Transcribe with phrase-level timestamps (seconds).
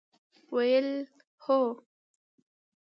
[0.55, 0.89] ویل:
[1.45, 1.61] هو!